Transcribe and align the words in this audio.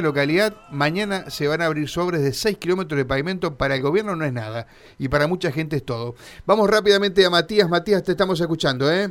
localidad, 0.00 0.54
mañana 0.70 1.28
se 1.28 1.48
van 1.48 1.60
a 1.60 1.66
abrir 1.66 1.88
sobres 1.88 2.22
de 2.22 2.32
6 2.32 2.58
kilómetros 2.58 2.96
de 2.96 3.04
pavimento. 3.04 3.58
Para 3.58 3.74
el 3.74 3.82
gobierno 3.82 4.14
no 4.14 4.24
es 4.24 4.32
nada 4.32 4.68
y 4.96 5.08
para 5.08 5.26
mucha 5.26 5.50
gente 5.50 5.74
es 5.74 5.84
todo. 5.84 6.14
Vamos 6.46 6.70
rápidamente 6.70 7.26
a 7.26 7.30
Matías. 7.30 7.68
Matías, 7.68 8.04
te 8.04 8.12
estamos 8.12 8.40
escuchando, 8.40 8.92
¿eh? 8.92 9.08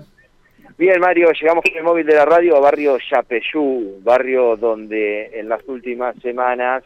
Bien, 0.77 0.97
Mario, 1.01 1.27
llegamos 1.33 1.65
con 1.65 1.77
el 1.77 1.83
móvil 1.83 2.05
de 2.05 2.15
la 2.15 2.23
radio 2.23 2.55
a 2.55 2.61
barrio 2.61 2.97
Yapeyú, 3.11 3.99
barrio 4.01 4.55
donde 4.55 5.37
en 5.37 5.49
las 5.49 5.61
últimas 5.67 6.15
semanas, 6.21 6.85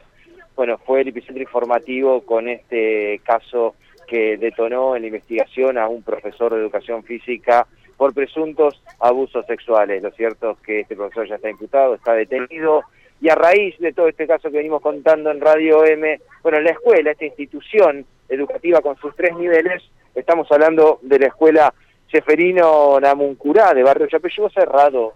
bueno, 0.56 0.80
fue 0.80 1.02
el 1.02 1.10
epicentro 1.10 1.44
informativo 1.44 2.22
con 2.22 2.50
este 2.50 3.22
caso 3.24 3.76
que 4.08 4.36
detonó 4.38 4.96
en 4.96 5.04
la 5.04 5.10
investigación 5.10 5.78
a 5.78 5.88
un 5.88 6.02
profesor 6.02 6.56
de 6.56 6.60
educación 6.60 7.04
física 7.04 7.68
por 7.98 8.16
presuntos 8.16 8.82
abusos 9.00 9.46
sexuales. 9.46 10.02
Lo 10.02 10.10
cierto 10.10 10.54
es 10.54 10.58
que 10.66 10.80
este 10.80 10.96
profesor 10.96 11.28
ya 11.28 11.36
está 11.36 11.52
imputado, 11.52 11.94
está 11.94 12.14
detenido 12.14 12.84
y 13.22 13.30
a 13.30 13.36
raíz 13.36 13.78
de 13.78 13.94
todo 13.94 14.08
este 14.08 14.26
caso 14.26 14.50
que 14.50 14.58
venimos 14.58 14.82
contando 14.82 15.30
en 15.30 15.40
Radio 15.40 15.86
M, 15.86 16.20
bueno, 16.42 16.60
la 16.60 16.72
escuela, 16.72 17.12
esta 17.12 17.26
institución 17.26 18.04
educativa 18.28 18.82
con 18.82 18.98
sus 18.98 19.16
tres 19.16 19.36
niveles, 19.38 19.84
estamos 20.16 20.52
hablando 20.52 21.00
de 21.04 21.20
la 21.20 21.28
escuela 21.28 21.74
Cheferino 22.08 23.00
Namuncurá 23.00 23.76
de 23.76 23.84
Barrio 23.84 24.08
Chapeyú, 24.08 24.48
ha 24.48 24.50
cerrado 24.50 25.14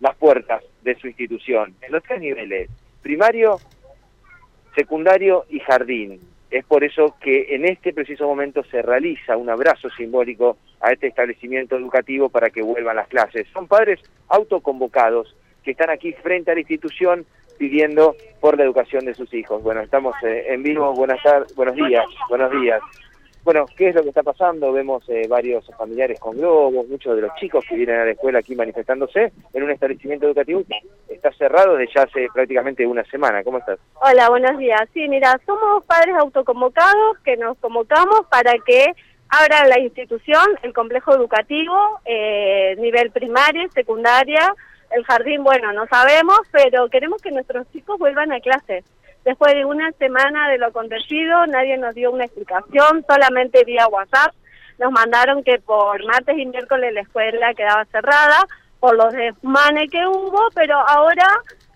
las 0.00 0.16
puertas 0.16 0.62
de 0.82 0.96
su 0.96 1.06
institución 1.06 1.76
en 1.80 1.92
los 1.92 2.02
tres 2.02 2.20
niveles, 2.20 2.68
primario, 3.00 3.60
secundario 4.74 5.46
y 5.48 5.60
jardín. 5.60 6.20
Es 6.50 6.64
por 6.64 6.82
eso 6.82 7.14
que 7.20 7.54
en 7.54 7.64
este 7.64 7.92
preciso 7.92 8.26
momento 8.26 8.64
se 8.64 8.82
realiza 8.82 9.36
un 9.36 9.50
abrazo 9.50 9.88
simbólico 9.90 10.58
a 10.80 10.92
este 10.92 11.06
establecimiento 11.06 11.76
educativo 11.76 12.28
para 12.28 12.50
que 12.50 12.62
vuelvan 12.62 12.96
las 12.96 13.08
clases. 13.08 13.46
Son 13.52 13.68
padres 13.68 14.00
autoconvocados 14.28 15.34
que 15.62 15.72
están 15.72 15.90
aquí 15.90 16.12
frente 16.12 16.50
a 16.50 16.54
la 16.54 16.60
institución 16.60 17.26
pidiendo 17.56 18.14
por 18.40 18.56
la 18.56 18.64
educación 18.64 19.04
de 19.04 19.14
sus 19.14 19.32
hijos. 19.34 19.62
Bueno, 19.62 19.80
estamos 19.80 20.14
eh, 20.22 20.46
en 20.48 20.62
vivo, 20.62 20.92
buenas 20.94 21.22
tardes, 21.22 21.54
buenos 21.54 21.74
días, 21.76 22.04
buenos 22.28 22.50
días. 22.52 22.80
Bueno, 23.46 23.64
¿qué 23.76 23.90
es 23.90 23.94
lo 23.94 24.02
que 24.02 24.08
está 24.08 24.24
pasando? 24.24 24.72
Vemos 24.72 25.08
eh, 25.08 25.28
varios 25.28 25.64
familiares 25.78 26.18
con 26.18 26.36
globos, 26.36 26.88
muchos 26.88 27.14
de 27.14 27.22
los 27.22 27.34
chicos 27.36 27.64
que 27.68 27.76
vienen 27.76 28.00
a 28.00 28.04
la 28.04 28.10
escuela 28.10 28.40
aquí 28.40 28.56
manifestándose 28.56 29.32
en 29.54 29.62
un 29.62 29.70
establecimiento 29.70 30.26
educativo 30.26 30.64
que 30.66 31.14
está 31.14 31.30
cerrado 31.32 31.76
desde 31.76 31.92
ya 31.94 32.02
hace 32.02 32.26
prácticamente 32.34 32.84
una 32.84 33.04
semana. 33.04 33.44
¿Cómo 33.44 33.58
estás? 33.58 33.78
Hola, 34.02 34.30
buenos 34.30 34.58
días. 34.58 34.80
Sí, 34.92 35.08
mira, 35.08 35.40
somos 35.46 35.84
padres 35.84 36.16
autoconvocados 36.18 37.18
que 37.24 37.36
nos 37.36 37.56
convocamos 37.58 38.22
para 38.28 38.52
que 38.66 38.86
abra 39.28 39.68
la 39.68 39.78
institución, 39.78 40.44
el 40.62 40.72
complejo 40.72 41.14
educativo, 41.14 42.00
eh, 42.04 42.74
nivel 42.78 43.12
primaria, 43.12 43.68
secundaria, 43.68 44.54
el 44.96 45.04
jardín, 45.04 45.44
bueno, 45.44 45.72
no 45.72 45.86
sabemos, 45.86 46.40
pero 46.50 46.88
queremos 46.88 47.20
que 47.20 47.30
nuestros 47.30 47.70
chicos 47.72 47.98
vuelvan 47.98 48.32
a 48.32 48.40
clase. 48.40 48.82
Después 49.24 49.54
de 49.54 49.64
una 49.64 49.90
semana 49.92 50.48
de 50.48 50.58
lo 50.58 50.66
acontecido, 50.66 51.46
nadie 51.46 51.76
nos 51.76 51.94
dio 51.94 52.10
una 52.10 52.24
explicación, 52.24 53.04
solamente 53.08 53.64
vía 53.64 53.88
WhatsApp. 53.88 54.34
Nos 54.78 54.92
mandaron 54.92 55.42
que 55.42 55.58
por 55.58 56.04
martes 56.04 56.38
y 56.38 56.46
miércoles 56.46 56.92
la 56.94 57.00
escuela 57.00 57.54
quedaba 57.54 57.84
cerrada 57.86 58.46
por 58.78 58.96
los 58.96 59.12
desmanes 59.12 59.90
que 59.90 60.06
hubo, 60.06 60.48
pero 60.54 60.76
ahora 60.76 61.26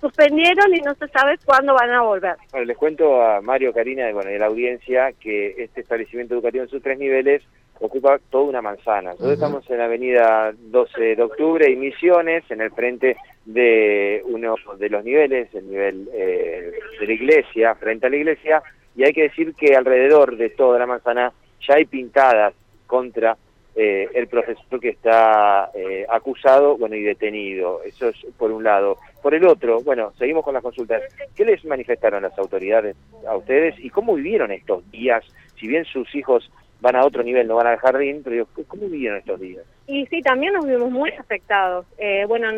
suspendieron 0.00 0.74
y 0.74 0.80
no 0.80 0.94
se 0.94 1.08
sabe 1.08 1.38
cuándo 1.44 1.74
van 1.74 1.90
a 1.90 2.02
volver. 2.02 2.36
Bueno, 2.52 2.66
les 2.66 2.76
cuento 2.76 3.20
a 3.22 3.40
Mario, 3.40 3.72
Karina 3.72 4.10
bueno, 4.12 4.30
la 4.30 4.46
audiencia 4.46 5.12
que 5.12 5.62
este 5.62 5.80
establecimiento 5.80 6.34
educativo 6.34 6.64
en 6.64 6.70
sus 6.70 6.82
tres 6.82 6.98
niveles 6.98 7.42
ocupa 7.80 8.18
toda 8.30 8.44
una 8.44 8.62
manzana. 8.62 9.10
Nosotros 9.10 9.32
estamos 9.32 9.70
en 9.70 9.78
la 9.78 9.86
avenida 9.86 10.52
12 10.56 11.16
de 11.16 11.22
octubre 11.22 11.70
y 11.70 11.76
Misiones, 11.76 12.44
en 12.50 12.60
el 12.60 12.70
frente 12.70 13.16
de 13.44 14.22
uno 14.26 14.54
de 14.78 14.88
los 14.88 15.04
niveles, 15.04 15.52
el 15.54 15.68
nivel 15.68 16.08
eh, 16.12 16.72
de 17.00 17.06
la 17.06 17.12
iglesia, 17.12 17.74
frente 17.74 18.06
a 18.06 18.10
la 18.10 18.16
iglesia, 18.16 18.62
y 18.94 19.04
hay 19.04 19.12
que 19.12 19.22
decir 19.22 19.54
que 19.54 19.74
alrededor 19.74 20.36
de 20.36 20.50
toda 20.50 20.78
la 20.78 20.86
manzana 20.86 21.32
ya 21.66 21.74
hay 21.74 21.86
pintadas 21.86 22.54
contra 22.86 23.36
eh, 23.74 24.08
el 24.14 24.26
profesor 24.26 24.80
que 24.80 24.90
está 24.90 25.70
eh, 25.74 26.04
acusado 26.08 26.76
bueno 26.76 26.96
y 26.96 27.02
detenido. 27.02 27.82
Eso 27.84 28.08
es 28.08 28.16
por 28.36 28.50
un 28.50 28.64
lado. 28.64 28.98
Por 29.22 29.34
el 29.34 29.46
otro, 29.46 29.80
bueno, 29.80 30.12
seguimos 30.18 30.44
con 30.44 30.54
las 30.54 30.62
consultas. 30.62 31.02
¿Qué 31.34 31.44
les 31.44 31.64
manifestaron 31.64 32.22
las 32.22 32.36
autoridades 32.38 32.96
a 33.26 33.36
ustedes 33.36 33.74
y 33.78 33.88
cómo 33.90 34.14
vivieron 34.14 34.50
estos 34.50 34.88
días? 34.90 35.24
Si 35.58 35.66
bien 35.66 35.84
sus 35.84 36.12
hijos 36.14 36.50
van 36.80 36.96
a 36.96 37.04
otro 37.04 37.22
nivel, 37.22 37.46
no 37.46 37.56
van 37.56 37.66
al 37.66 37.78
jardín, 37.78 38.22
pero 38.24 38.46
¿cómo 38.66 38.88
vivieron 38.88 39.18
estos 39.18 39.40
días? 39.40 39.64
Y 39.86 40.06
sí, 40.06 40.22
también 40.22 40.54
nos 40.54 40.66
vimos 40.66 40.90
muy 40.90 41.10
afectados. 41.10 41.86
Eh, 41.98 42.24
bueno, 42.26 42.48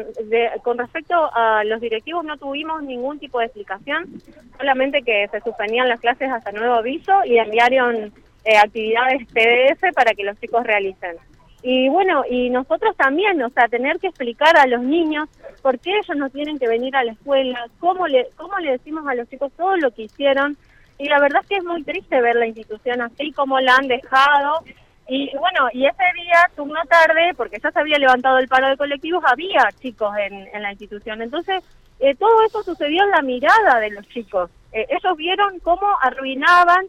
con 0.63 0.79
respecto 0.79 1.15
a 1.35 1.65
los 1.65 1.81
directivos 1.81 2.25
no 2.25 2.37
tuvimos 2.37 2.83
ningún 2.83 3.19
tipo 3.19 3.39
de 3.39 3.47
explicación, 3.47 4.21
solamente 4.59 5.03
que 5.03 5.29
se 5.29 5.41
suspendían 5.41 5.89
las 5.89 6.01
clases 6.01 6.31
hasta 6.31 6.53
nuevo 6.53 6.75
aviso 6.75 7.13
y 7.25 7.39
enviaron 7.39 8.13
eh, 8.45 8.57
actividades 8.57 9.27
PDF 9.29 9.95
para 9.95 10.15
que 10.15 10.25
los 10.25 10.39
chicos 10.41 10.65
realicen. 10.65 11.17
Y 11.63 11.89
bueno, 11.89 12.25
y 12.29 12.51
nosotros 12.51 12.97
también, 12.97 13.41
o 13.41 13.49
sea, 13.51 13.69
tener 13.69 14.01
que 14.01 14.09
explicar 14.09 14.57
a 14.57 14.67
los 14.67 14.83
niños 14.83 15.29
por 15.63 15.79
qué 15.79 15.91
ellos 15.97 16.17
no 16.17 16.29
tienen 16.29 16.59
que 16.59 16.67
venir 16.67 16.95
a 16.97 17.05
la 17.05 17.13
escuela, 17.13 17.67
cómo 17.79 18.09
le, 18.09 18.29
cómo 18.37 18.59
le 18.59 18.73
decimos 18.73 19.07
a 19.07 19.15
los 19.15 19.29
chicos 19.29 19.53
todo 19.57 19.77
lo 19.77 19.93
que 19.93 20.03
hicieron. 20.03 20.57
Y 20.99 21.09
la 21.09 21.21
verdad 21.21 21.43
es 21.43 21.49
que 21.49 21.57
es 21.57 21.65
muy 21.65 21.83
triste 21.83 22.21
ver 22.21 22.37
la 22.37 22.47
institución 22.47 23.01
así, 23.01 23.33
como 23.33 23.61
la 23.61 23.77
han 23.77 23.89
dejado. 23.89 24.63
Y 25.09 25.31
bueno, 25.37 25.69
y 25.73 25.87
ese 25.87 26.05
día, 26.15 26.51
turno 26.55 26.81
tarde, 26.89 27.33
porque 27.37 27.59
ya 27.63 27.71
se 27.71 27.81
había 27.81 27.99
levantado 27.99 28.39
el 28.39 28.49
paro 28.49 28.69
de 28.69 28.77
colectivos, 28.77 29.23
había 29.27 29.69
chicos 29.81 30.15
en, 30.19 30.49
en 30.53 30.63
la 30.63 30.71
institución. 30.71 31.23
Entonces, 31.23 31.63
eh, 32.01 32.15
todo 32.15 32.45
eso 32.47 32.63
sucedió 32.63 33.03
en 33.05 33.11
la 33.11 33.23
mirada 33.23 33.81
de 33.81 33.91
los 33.91 34.09
chicos. 34.09 34.51
Eh, 34.73 34.87
ellos 34.89 35.17
vieron 35.17 35.59
cómo 35.61 35.87
arruinaban 36.01 36.87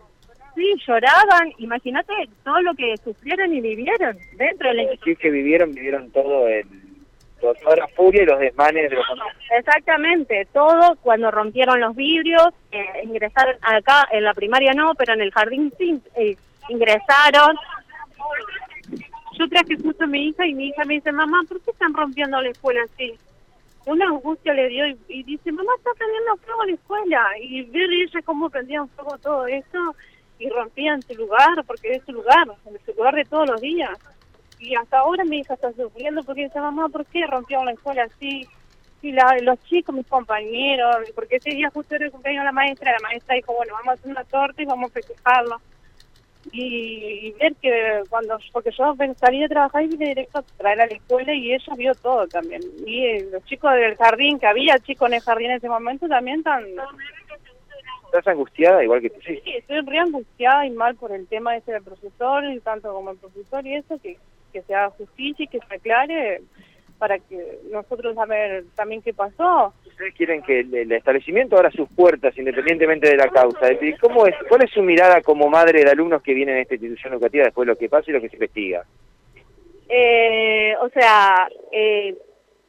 sí, 0.56 0.74
lloraban, 0.88 1.52
imagínate 1.58 2.14
todo 2.44 2.62
lo 2.62 2.74
que 2.74 2.96
sufrieron 2.98 3.54
y 3.54 3.62
vivieron 3.62 4.18
dentro 4.38 4.70
de 4.70 4.76
la 4.76 4.84
Sí, 5.04 5.16
que 5.16 5.30
vivieron, 5.30 5.74
vivieron 5.74 6.12
todo 6.12 6.48
el, 6.48 6.66
toda 7.62 7.76
la 7.76 7.88
furia 7.90 8.24
y 8.24 8.26
los 8.26 8.40
desmanes 8.40 8.90
de 8.90 8.96
los 8.96 9.06
Exactamente, 9.58 10.48
todo 10.54 10.96
cuando 11.02 11.30
rompieron 11.32 11.80
los 11.80 11.96
vidrios, 11.96 12.48
eh, 12.72 12.86
ingresaron 13.04 13.56
acá, 13.62 14.08
en 14.12 14.24
la 14.24 14.34
primaria 14.34 14.74
no, 14.74 14.94
pero 14.96 15.14
en 15.14 15.22
el 15.22 15.32
jardín 15.32 15.74
sí, 15.78 16.02
eh, 16.16 16.38
ingresaron. 16.70 17.58
Yo 19.38 19.50
traje 19.50 19.76
justo 19.82 20.04
a 20.04 20.08
mi 20.08 20.28
hija 20.28 20.46
y 20.46 20.54
mi 20.54 20.68
hija 20.68 20.86
me 20.86 20.96
dice, 20.96 21.12
mamá, 21.12 21.42
¿por 21.48 21.60
qué 21.62 21.72
están 21.72 21.94
rompiendo 21.94 22.40
la 22.42 22.50
escuela 22.50 22.82
así? 22.84 23.14
Una 23.86 24.06
angustia 24.06 24.54
le 24.54 24.70
dio 24.70 24.88
y, 25.08 25.24
dice, 25.24 25.52
mamá, 25.52 25.72
está 25.78 25.90
prendiendo 25.98 26.38
fuego 26.38 26.64
la 26.66 26.74
escuela. 26.74 27.28
Y 27.42 27.64
ver 27.64 27.92
ella 27.92 28.22
cómo 28.24 28.50
prendían 28.50 28.88
fuego 28.90 29.18
todo 29.18 29.46
eso 29.48 29.96
y 30.40 30.50
rompían 30.50 31.02
su 31.02 31.16
lugar, 31.16 31.64
porque 31.66 31.94
es 31.94 32.04
su 32.06 32.14
lugar, 32.14 32.48
es 32.74 32.82
su 32.86 32.94
lugar 32.94 33.16
de 33.16 33.26
todos 33.26 33.50
los 33.50 33.62
días. 33.62 33.98
Y 34.64 34.76
hasta 34.76 35.00
ahora 35.00 35.26
mi 35.26 35.40
hija 35.40 35.56
está 35.56 35.74
sufriendo 35.74 36.24
porque 36.24 36.44
dice, 36.44 36.60
mamá, 36.60 36.88
¿por 36.88 37.06
qué 37.08 37.26
rompió 37.28 37.64
la 37.66 37.72
escuela 37.72 38.04
así? 38.04 38.48
Y 39.02 39.12
la, 39.12 39.38
los 39.42 39.62
chicos, 39.66 39.94
mis 39.94 40.08
compañeros, 40.08 40.96
porque 41.14 41.36
ese 41.36 41.50
día 41.50 41.70
justo 41.74 41.96
era 41.96 42.06
el 42.06 42.12
cumpleaños 42.12 42.44
de 42.44 42.46
la 42.46 42.52
maestra, 42.54 42.94
la 42.94 43.10
maestra 43.10 43.36
dijo, 43.36 43.54
bueno, 43.54 43.74
vamos 43.74 43.90
a 43.90 43.92
hacer 43.94 44.12
una 44.12 44.24
torta 44.24 44.62
y 44.62 44.66
vamos 44.66 44.90
a 44.90 44.94
festejarlo. 44.94 45.62
Y, 46.54 47.32
ver 47.40 47.56
que 47.62 48.04
cuando, 48.10 48.38
porque 48.54 48.72
yo 48.72 48.96
salí 49.18 49.42
de 49.42 49.50
trabajar 49.50 49.84
y 49.84 49.88
vine 49.88 50.08
directo 50.08 50.40
a 50.40 50.44
traer 50.44 50.82
a 50.82 50.88
la 50.88 50.94
escuela 50.94 51.34
y 51.34 51.54
ella 51.54 51.74
vio 51.76 51.94
todo 51.96 52.26
también. 52.28 52.62
Y 52.86 53.06
eh, 53.06 53.28
los 53.32 53.44
chicos 53.44 53.74
del 53.74 53.98
jardín, 53.98 54.40
que 54.40 54.48
había 54.48 54.80
chicos 54.80 55.10
en 55.10 55.16
el 55.16 55.22
jardín 55.22 55.52
en 55.52 55.58
ese 55.58 55.68
momento, 55.68 56.08
también 56.08 56.40
están 56.40 56.64
¿Estás 58.06 58.28
angustiada 58.28 58.84
igual 58.84 59.02
que 59.02 59.10
tú? 59.10 59.20
Sí, 59.26 59.42
sí 59.44 59.54
estoy 59.58 59.82
re 59.82 59.98
angustiada 59.98 60.68
y 60.68 60.70
mal 60.70 60.96
por 60.96 61.12
el 61.12 61.28
tema 61.28 61.58
ese 61.58 61.72
del 61.72 61.82
profesor, 61.82 62.44
tanto 62.64 62.94
como 62.94 63.10
el 63.10 63.18
profesor 63.18 63.66
y 63.66 63.74
eso, 63.74 64.00
que, 64.00 64.18
que 64.54 64.62
se 64.62 64.74
haga 64.74 64.92
justicia 64.92 65.44
y 65.44 65.48
que 65.48 65.60
se 65.60 65.76
aclare 65.76 66.42
para 66.98 67.20
que 67.20 67.60
nosotros 67.70 68.16
saber 68.16 68.64
también 68.76 69.02
qué 69.02 69.14
pasó. 69.14 69.74
Ustedes 69.86 70.16
quieren 70.16 70.42
que 70.42 70.62
el, 70.62 70.92
establecimiento 70.92 71.58
abra 71.58 71.70
sus 71.72 71.90
puertas 71.90 72.38
independientemente 72.38 73.10
de 73.10 73.18
la 73.18 73.28
causa. 73.28 73.68
¿Cómo 74.00 74.26
es, 74.26 74.36
¿Cuál 74.48 74.64
es 74.64 74.72
su 74.72 74.82
mirada 74.82 75.22
como 75.22 75.50
madre 75.50 75.84
de 75.84 75.92
alumnos 75.92 76.22
que 76.22 76.34
vienen 76.34 76.56
a 76.56 76.62
esta 76.62 76.76
institución 76.76 77.12
educativa 77.12 77.44
después 77.44 77.68
de 77.68 77.74
lo 77.74 77.78
que 77.78 77.90
pasa 77.90 78.06
y 78.10 78.14
lo 78.14 78.22
que 78.22 78.30
se 78.30 78.38
investiga? 78.38 78.86
Eh, 79.90 80.76
o 80.82 80.88
sea, 80.90 81.50
eh, 81.74 82.16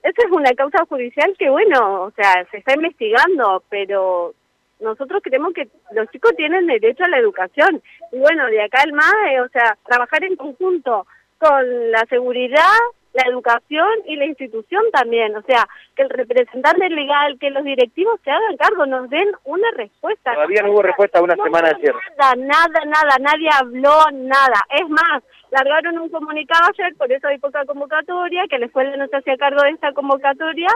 esa 0.02 0.22
es 0.26 0.32
una 0.32 0.52
causa 0.54 0.84
judicial 0.86 1.34
que, 1.38 1.48
bueno, 1.48 2.02
o 2.02 2.10
sea, 2.10 2.44
se 2.50 2.58
está 2.58 2.75
investigando, 2.75 3.62
pero 3.69 4.34
nosotros 4.81 5.22
creemos 5.22 5.54
que 5.54 5.69
los 5.92 6.10
chicos 6.10 6.32
tienen 6.36 6.66
derecho 6.66 7.04
a 7.04 7.08
la 7.08 7.19
educación. 7.19 7.81
Y 8.12 8.19
bueno, 8.19 8.46
de 8.46 8.62
acá 8.62 8.82
al 8.82 8.92
MAE, 8.92 9.40
o 9.40 9.48
sea, 9.48 9.78
trabajar 9.86 10.25
en 10.25 10.36
conjunto 10.36 11.06
con 11.44 11.91
la 11.91 12.05
seguridad, 12.08 12.79
la 13.12 13.25
educación 13.29 13.88
y 14.06 14.17
la 14.17 14.25
institución 14.25 14.82
también. 14.93 15.37
O 15.37 15.43
sea, 15.43 15.69
que 15.94 16.02
el 16.02 16.11
representante 16.11 16.88
legal, 16.88 17.38
que 17.38 17.50
los 17.50 17.64
directivos 17.64 18.19
se 18.25 18.31
hagan 18.31 18.56
cargo, 18.56 18.87
nos 18.87 19.11
den 19.11 19.31
una 19.44 19.70
respuesta. 19.76 20.35
Todavía 20.35 20.62
no 20.62 20.73
hubo 20.73 20.82
respuesta 20.82 21.19
a 21.19 21.23
una 21.23 21.37
semana 21.37 21.69
de 21.69 21.81
cierre. 21.81 21.99
Nada, 22.19 22.35
nada, 22.37 22.85
nada, 22.87 23.17
nadie 23.20 23.49
habló 23.52 23.99
nada. 24.12 24.64
Es 24.70 24.88
más, 24.88 25.23
largaron 25.50 25.99
un 25.99 26.08
comunicado 26.08 26.70
ayer, 26.73 26.94
por 26.96 27.12
eso 27.12 27.29
hay 27.29 27.38
poca 27.38 27.64
convocatoria, 27.67 28.46
que 28.49 28.58
la 28.58 28.67
escuela 28.67 28.96
no 28.96 29.06
se 29.06 29.17
hacía 29.17 29.37
cargo 29.37 29.62
de 29.62 29.70
esta 29.70 29.93
convocatoria 29.93 30.69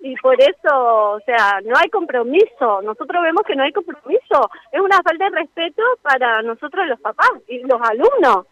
y 0.00 0.14
por 0.16 0.38
eso, 0.40 1.12
o 1.12 1.20
sea, 1.24 1.60
no 1.64 1.76
hay 1.76 1.88
compromiso. 1.88 2.82
Nosotros 2.82 3.22
vemos 3.22 3.44
que 3.46 3.56
no 3.56 3.62
hay 3.62 3.72
compromiso. 3.72 4.50
Es 4.72 4.80
una 4.80 5.00
falta 5.02 5.30
de 5.30 5.36
respeto 5.36 5.82
para 6.02 6.42
nosotros 6.42 6.86
los 6.88 7.00
papás 7.00 7.30
y 7.48 7.60
los 7.60 7.80
alumnos. 7.80 8.46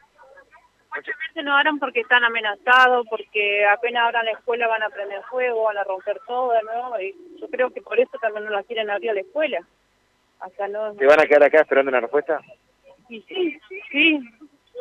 Muchas 0.94 1.18
veces 1.18 1.44
no 1.44 1.56
harán 1.56 1.78
porque 1.78 2.00
están 2.00 2.24
amenazados, 2.24 3.06
porque 3.08 3.66
apenas 3.66 4.04
abran 4.04 4.26
la 4.26 4.32
escuela 4.32 4.68
van 4.68 4.82
a 4.82 4.90
prender 4.90 5.22
fuego, 5.24 5.64
van 5.64 5.78
a 5.78 5.84
romper 5.84 6.20
todo 6.26 6.52
de 6.52 6.62
nuevo. 6.62 7.00
Y 7.00 7.14
yo 7.40 7.48
creo 7.48 7.70
que 7.70 7.82
por 7.82 7.98
eso 7.98 8.16
también 8.20 8.44
no 8.44 8.50
la 8.50 8.62
quieren 8.62 8.90
abrir 8.90 9.10
a 9.10 9.14
la 9.14 9.20
escuela. 9.20 9.58
Hasta 10.40 10.68
no... 10.68 10.94
¿Se 10.94 11.06
van 11.06 11.20
a 11.20 11.26
quedar 11.26 11.44
acá 11.44 11.60
esperando 11.60 11.88
una 11.88 12.00
respuesta? 12.00 12.40
Y 13.08 13.20
sí, 13.22 13.60
sí. 13.90 14.20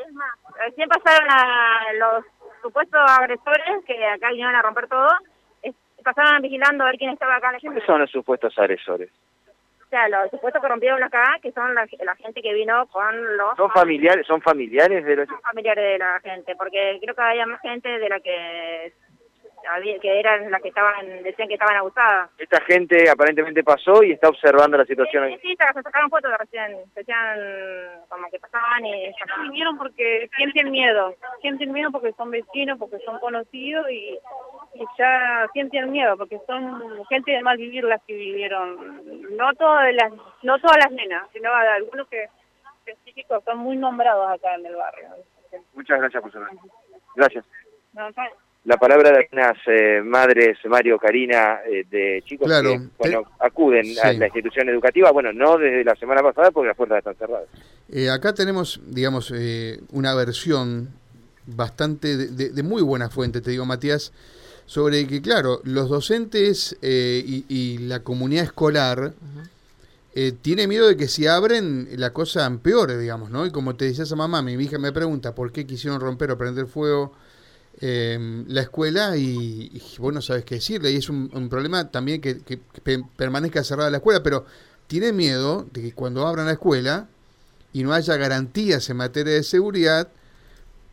Es 0.06 0.14
más, 0.14 0.32
recién 0.60 0.90
pasaron 0.90 1.30
a 1.30 1.94
los 1.94 2.26
supuestos 2.62 3.02
agresores 3.08 3.84
que 3.86 4.06
acá 4.06 4.30
vinieron 4.30 4.56
a 4.56 4.62
romper 4.62 4.88
todo. 4.88 5.10
Pasaron 6.04 6.42
vigilando 6.42 6.84
a 6.84 6.88
ver 6.88 6.98
quién 6.98 7.12
estaba 7.12 7.38
acá 7.38 7.48
en 7.48 7.54
la 7.54 7.60
¿Quiénes 7.60 7.84
son 7.86 8.02
los 8.02 8.12
supuestos 8.12 8.58
agresores? 8.60 9.10
O 9.94 9.96
sea, 9.96 10.10
los 10.10 10.32
supuestos 10.32 10.60
que 10.60 10.68
rompieron 10.68 11.04
acá, 11.04 11.38
que 11.40 11.52
son 11.52 11.76
la, 11.76 11.86
la 12.04 12.16
gente 12.16 12.42
que 12.42 12.52
vino 12.52 12.88
con 12.88 13.38
los 13.38 13.56
¿Son 13.56 13.70
familiares, 13.70 14.26
son 14.26 14.42
familiares 14.42 15.06
de 15.06 15.18
los 15.18 15.28
familiares 15.44 15.84
de 15.84 15.98
la 16.00 16.20
gente, 16.22 16.56
porque 16.56 16.98
creo 17.00 17.14
que 17.14 17.22
había 17.22 17.46
más 17.46 17.62
gente 17.62 17.88
de 18.00 18.10
la 18.10 18.20
que 18.20 18.92
había- 19.70 20.00
que 20.00 20.20
eran 20.20 20.50
las 20.50 20.64
que 20.64 20.70
estaban 20.70 21.22
decían 21.22 21.48
que 21.48 21.54
estaban 21.54 21.76
abusadas. 21.78 22.32
Esta 22.40 22.60
gente 22.62 23.08
aparentemente 23.08 23.64
pasó 23.64 24.02
y 24.04 24.14
está 24.14 24.30
observando 24.30 24.78
la 24.80 24.86
situación. 24.86 25.30
Sí, 25.30 25.38
sí, 25.44 25.56
se 25.56 25.82
sacaron 25.84 26.10
fotos 26.10 26.32
de 26.32 26.38
recién, 26.38 26.78
decían 26.96 27.40
como 28.10 28.32
que 28.32 28.40
pasaban 28.40 28.84
y 28.88 29.14
sacaban. 29.14 29.44
Vinieron 29.50 29.78
porque 29.78 30.28
sienten 30.36 30.72
miedo, 30.72 31.16
sienten 31.42 31.72
miedo 31.72 31.92
porque 31.92 32.14
son 32.14 32.32
vecinos, 32.32 32.80
porque 32.80 32.98
son 33.06 33.20
conocidos 33.20 33.86
y 33.92 34.18
ya 34.98 35.48
sienten 35.54 35.92
miedo 35.92 36.18
porque 36.18 36.40
son 36.48 36.82
gente 37.10 37.32
de 37.32 37.42
mal 37.44 37.58
vivir 37.58 37.84
las 37.84 38.02
que 38.04 38.14
vivieron. 38.14 39.02
No 39.38 39.54
todas 39.56 39.94
las, 39.94 40.12
no 40.44 40.60
todas 40.60 40.78
las 40.84 40.92
nenas, 40.92 41.28
sino 41.34 41.54
algunos 41.54 42.08
que 42.08 42.26
específicos 42.86 43.44
son 43.46 43.60
muy 43.60 43.78
nombrados 43.78 44.30
acá 44.32 44.56
en 44.56 44.66
el 44.66 44.76
barrio. 44.76 45.08
Muchas 45.74 46.00
gracias 46.00 46.22
por 46.22 46.32
su 46.32 46.40
Gracias. 47.16 47.46
No, 47.94 48.10
no, 48.10 48.16
La 48.66 48.78
palabra 48.78 49.12
de 49.12 49.18
algunas 49.20 49.58
eh, 49.68 50.02
madres, 50.04 50.58
Mario, 50.66 50.98
Karina, 50.98 51.60
eh, 51.66 51.84
de 51.90 52.24
chicos 52.26 52.48
Claro, 52.48 52.70
que 52.72 52.80
bueno, 52.98 53.22
acuden 53.40 53.86
sí. 53.86 54.00
a 54.00 54.14
la 54.14 54.26
institución 54.26 54.68
educativa, 54.70 55.12
bueno, 55.12 55.32
no 55.32 55.58
desde 55.58 55.84
la 55.84 55.96
semana 55.96 56.22
pasada 56.24 56.50
porque 56.52 56.70
las 56.70 56.78
puertas 56.78 56.98
están 57.00 57.16
cerradas. 57.16 57.48
Eh, 57.90 58.10
acá 58.10 58.34
tenemos, 58.34 58.82
digamos, 58.88 59.32
eh, 59.36 59.78
una 59.92 60.16
versión 60.16 60.90
bastante 61.46 62.16
de, 62.18 62.28
de- 62.30 62.50
de 62.50 62.64
muy 62.64 62.82
buena 62.82 63.10
fuente, 63.10 63.42
te 63.42 63.52
digo, 63.52 63.66
Matías, 63.66 64.12
sobre 64.66 65.06
que, 65.08 65.22
claro, 65.22 65.62
los 65.64 65.90
docentes 65.90 66.78
eh, 66.82 67.24
y, 67.26 67.46
y 67.50 67.78
la 67.80 68.00
comunidad 68.02 68.46
escolar 68.46 69.14
eh, 70.16 70.32
tiene 70.42 70.68
miedo 70.68 70.88
de 70.88 70.96
que 70.96 71.08
si 71.08 71.28
abren 71.28 71.90
la 71.98 72.14
cosa 72.14 72.46
empeore, 72.46 72.98
digamos, 72.98 73.30
¿no? 73.32 73.46
Y 73.46 73.52
como 73.52 73.76
te 73.76 73.86
decía 73.86 74.04
esa 74.04 74.16
mamá, 74.16 74.42
mi 74.42 74.54
hija 74.54 74.78
me 74.78 74.92
pregunta 74.92 75.34
por 75.36 75.52
qué 75.52 75.66
quisieron 75.66 76.00
romper 76.00 76.32
o 76.32 76.38
prender 76.38 76.68
fuego 76.68 77.14
eh, 77.82 78.44
la 78.48 78.62
escuela 78.62 79.18
y, 79.18 79.72
y 79.74 79.82
vos 79.98 80.14
no 80.14 80.22
sabes 80.22 80.46
qué 80.46 80.56
decirle. 80.56 80.92
Y 80.92 80.98
es 80.98 81.10
un, 81.10 81.30
un 81.34 81.50
problema 81.50 81.90
también 81.90 82.22
que, 82.22 82.40
que- 82.40 82.60
que 82.72 82.82
pe- 82.82 83.04
permanezca 83.18 83.64
cerrada 83.64 83.90
la 83.90 83.98
escuela, 83.98 84.22
pero 84.22 84.46
tiene 84.88 85.12
miedo 85.12 85.68
de 85.74 85.82
que 85.82 85.92
cuando 85.94 86.28
abran 86.28 86.46
la 86.46 86.54
escuela 86.54 87.08
y 87.74 87.82
no 87.84 87.92
haya 87.94 88.16
garantías 88.16 88.88
en 88.92 88.98
materia 88.98 89.34
de 89.34 89.44
seguridad, 89.44 90.10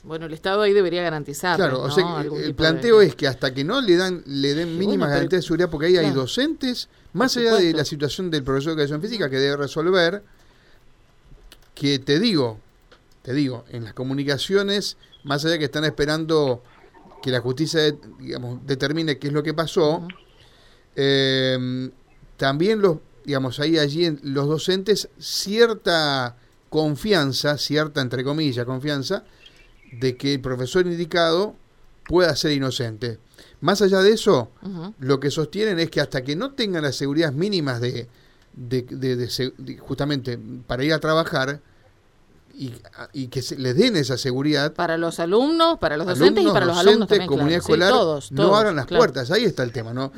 Bueno, 0.03 0.27
el 0.27 0.33
Estado 0.33 0.63
ahí 0.63 0.73
debería 0.73 1.03
garantizar. 1.03 1.57
claro, 1.57 1.83
o 1.83 1.91
sea, 1.91 2.23
el 2.23 2.55
planteo 2.55 3.01
de- 3.01 3.07
es 3.07 3.15
que 3.15 3.27
hasta 3.29 3.53
que 3.53 3.65
no 3.65 3.81
le 3.81 3.97
dan 3.97 4.23
le 4.27 4.55
den 4.55 4.79
mínimas 4.79 5.09
bueno, 5.09 5.15
garantías 5.15 5.43
de 5.43 5.47
seguridad, 5.47 5.71
porque 5.71 5.87
ahí 5.89 5.97
hay 5.97 6.11
docentes, 6.11 6.89
más 7.13 7.37
allá 7.37 7.57
de 7.57 7.73
la 7.75 7.85
situación 7.85 8.31
del 8.31 8.43
profesor 8.43 8.75
de 8.75 8.83
educación 8.83 9.03
física 9.03 9.29
que 9.29 9.37
debe 9.37 9.57
resolver, 9.59 10.23
que 11.75 11.99
te 11.99 12.19
digo, 12.19 12.59
te 13.23 13.33
digo, 13.35 13.65
en 13.71 13.85
las 13.85 13.93
comunicaciones, 13.95 14.97
más 15.25 15.45
allá 15.45 15.59
que 15.59 15.65
están 15.67 15.85
esperando 15.85 16.63
que 17.23 17.31
la 17.31 17.41
justicia 17.41 17.95
digamos, 18.19 18.67
determine 18.67 19.19
qué 19.19 19.27
es 19.29 19.33
lo 19.35 19.43
que 19.43 19.53
pasó, 19.53 20.07
eh, 20.97 21.91
también 22.39 22.81
los, 22.81 22.99
digamos, 23.25 23.61
ahí 23.61 23.79
allí 23.79 24.07
en- 24.07 24.21
los 24.23 24.49
docentes 24.49 25.09
cierta 25.19 26.37
confianza, 26.71 27.59
cierta 27.59 28.01
entre 28.01 28.25
comillas 28.25 28.65
confianza, 28.65 29.25
de 29.93 30.17
que 30.17 30.35
el 30.35 30.41
profesor 30.41 30.87
indicado 30.87 31.55
pueda 32.07 32.35
ser 32.37 32.53
inocente. 32.53 33.19
Más 33.61 33.83
allá 33.83 34.01
de 34.03 34.13
eso, 34.13 34.51
lo 34.99 35.21
que 35.21 35.31
sostienen 35.31 35.79
es 35.79 35.91
que 35.91 36.01
hasta 36.01 36.23
que 36.23 36.35
no 36.37 36.53
tengan 36.53 36.83
las 36.83 36.97
seguridades 36.97 37.35
mínimas 37.35 37.81
de, 37.81 38.09
de, 38.55 38.83
de- 38.83 39.17
de 39.17 39.31
se- 39.31 39.53
de- 39.59 39.79
justamente 39.79 40.39
para 40.67 40.83
ir 40.85 40.93
a 40.93 40.99
trabajar 40.99 41.61
y, 42.53 42.73
y 43.13 43.29
que 43.29 43.43
se 43.43 43.57
les 43.57 43.77
den 43.77 43.97
esa 43.97 44.19
seguridad, 44.19 44.73
Para 44.75 44.99
los 44.99 45.21
alumnos, 45.21 45.79
para 45.79 45.97
los 45.97 46.07
docentes 46.07 46.45
y 46.45 46.49
para 46.49 46.67
los 46.67 46.77
alumnos 46.77 47.09
también. 47.09 47.29
comunidad 47.29 47.61
claro. 47.61 47.65
Sí, 47.67 47.73
escolar, 47.73 47.91
todos, 47.91 48.33
no 48.33 48.57
abran 48.57 48.77
las 48.77 48.87
claro. 48.87 49.01
puertas. 49.01 49.31
Ahí 49.31 49.45
está 49.45 49.63
el 49.63 49.73
tema, 49.73 49.95
¿no? 49.95 50.13